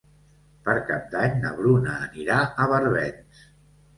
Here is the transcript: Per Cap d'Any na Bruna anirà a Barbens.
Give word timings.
Per 0.67 0.73
Cap 0.87 1.03
d'Any 1.11 1.35
na 1.43 1.51
Bruna 1.59 1.93
anirà 2.07 2.39
a 2.65 2.69
Barbens. 2.73 3.45